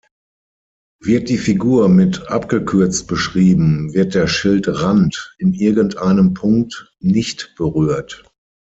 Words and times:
Wird 0.99 1.29
die 1.29 1.37
Figur 1.37 1.87
mit 1.87 2.27
abgekürzt 2.31 3.07
beschrieben, 3.07 3.93
wird 3.93 4.15
der 4.15 4.25
Schildrand 4.25 5.35
in 5.37 5.53
irgendeinem 5.53 6.33
Punkt 6.33 6.95
nicht 6.99 7.53
berührt. 7.55 8.23